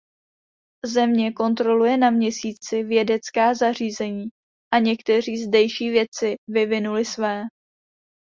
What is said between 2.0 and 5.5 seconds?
Měsíci vědecká zařízení a někteří